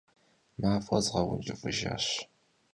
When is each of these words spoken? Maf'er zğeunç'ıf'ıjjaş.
Maf'er 0.61 1.01
zğeunç'ıf'ıjjaş. 1.05 2.07